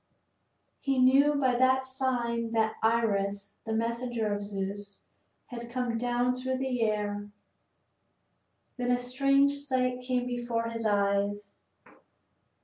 He 0.79 0.97
knew 0.97 1.35
by 1.35 1.53
that 1.57 1.85
sign 1.85 2.53
that 2.53 2.77
Iris, 2.81 3.59
the 3.67 3.71
messenger 3.73 4.33
of 4.33 4.43
Zeus, 4.43 5.03
had 5.45 5.69
come 5.69 5.95
down 5.95 6.33
through 6.33 6.57
the 6.57 6.81
air. 6.81 7.29
Then 8.77 8.89
a 8.89 8.97
strange 8.97 9.53
sight 9.53 10.01
came 10.01 10.25
before 10.25 10.69
his 10.69 10.87
eyes. 10.87 11.59